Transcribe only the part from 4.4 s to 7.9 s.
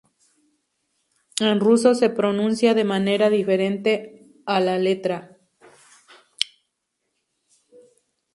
a la letra "Ш".